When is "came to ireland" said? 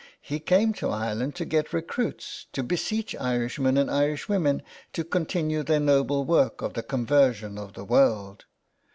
0.39-1.35